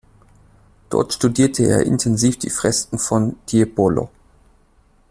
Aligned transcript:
Dort 0.89 1.13
studierte 1.13 1.63
er 1.63 1.83
intensiv 1.85 2.39
die 2.39 2.49
Fresken 2.49 2.97
von 2.97 3.35
Tiepolo. 3.45 4.09